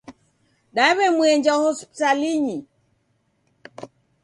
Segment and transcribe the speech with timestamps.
[0.75, 2.57] Daw'emwenja Hospitalinyi